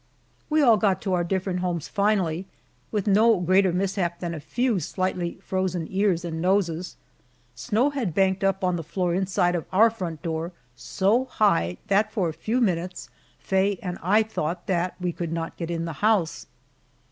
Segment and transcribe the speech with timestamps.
[0.49, 2.47] We all got to our different homes finally,
[2.91, 6.95] with no greater mishap than a few slightly frozen ears and noses.
[7.53, 12.11] Snow had banked up on the floor inside of our front door so high that
[12.11, 15.93] for a few minutes Faye and I thought that we could not get in the
[16.01, 16.47] house.